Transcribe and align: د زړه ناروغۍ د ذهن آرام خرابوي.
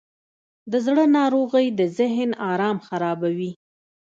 د 0.71 0.73
زړه 0.85 1.03
ناروغۍ 1.17 1.67
د 1.79 1.81
ذهن 1.97 2.29
آرام 2.51 2.77
خرابوي. 2.87 3.51